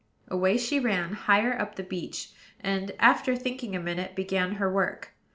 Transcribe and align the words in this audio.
Away 0.29 0.57
she 0.57 0.79
ran, 0.79 1.13
higher 1.13 1.53
up 1.61 1.75
the 1.75 1.83
beach, 1.83 2.31
and, 2.59 2.91
after 2.97 3.35
thinking 3.35 3.75
a 3.75 3.79
minute, 3.79 4.15
began 4.15 4.53
her 4.55 4.67
work. 4.73 5.13